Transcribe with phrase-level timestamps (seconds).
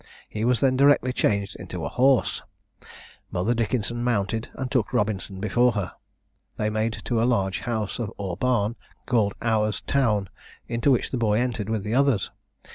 [0.27, 2.41] He was then directly changed into a horse;
[3.29, 5.91] Mother Dickenson mounted, and took Robinson before her.
[6.57, 10.29] They made to a large house or barn, called Hours town,
[10.67, 12.31] into which the boy entered with the others.